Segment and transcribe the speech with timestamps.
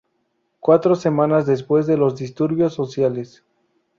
[0.59, 3.43] Cuatro semanas después de los disturbios sociales